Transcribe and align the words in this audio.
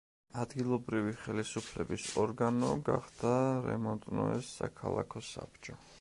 ადგილობრივი 0.43 1.11
ხელისუფლების 1.25 2.07
ორგანო 2.23 2.71
გახდა 2.89 3.35
რემონტნოეს 3.69 4.51
საქალაქო 4.63 5.25
საბჭო. 5.33 5.83